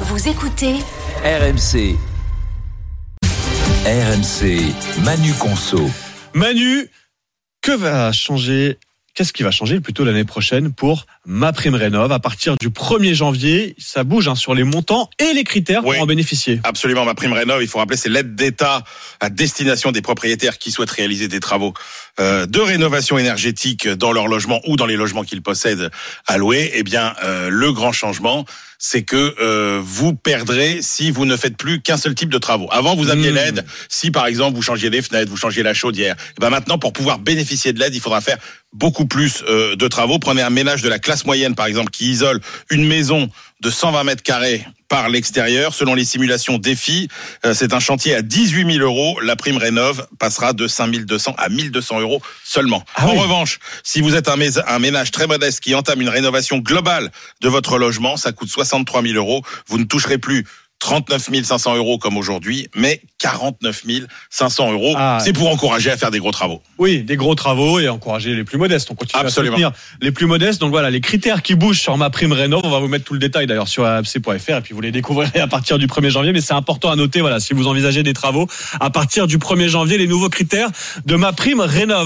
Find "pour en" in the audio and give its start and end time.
15.94-16.06